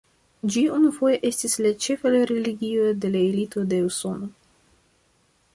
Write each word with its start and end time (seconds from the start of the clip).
Ĝi 0.53 0.61
unufoje 0.77 1.19
estis 1.29 1.57
la 1.65 1.73
ĉefa 1.85 2.13
religio 2.33 2.89
de 3.05 3.15
la 3.17 3.23
elito 3.31 3.69
de 3.75 3.83
Usono. 3.91 4.35